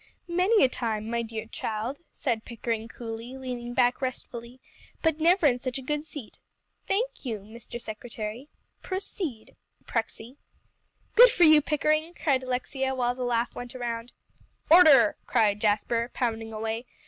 [0.27, 4.59] "Many a time, my dear child," said Pickering coolly, leaning back restfully,
[5.03, 6.39] "but never in such a good seat.
[6.87, 7.79] Thank you, Mr.
[7.79, 8.49] Secretary.
[8.81, 10.37] Proceed, Prexy."
[11.13, 14.11] "Good for you, Pickering," cried Alexia, while the laugh went around.
[14.71, 16.87] "Order!" cried Jasper, pounding away.